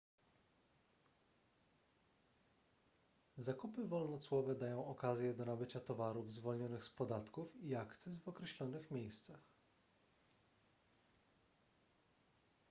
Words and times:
zakupy 3.37 3.87
wolnocłowe 3.87 4.55
dają 4.55 4.85
okazję 4.85 5.33
do 5.33 5.45
nabycia 5.45 5.79
towarów 5.79 6.31
zwolnionych 6.31 6.83
z 6.83 6.89
podatków 6.89 7.55
i 7.63 7.75
akcyz 7.75 8.19
w 8.19 8.27
określonych 8.27 8.91
miejscach 8.91 9.39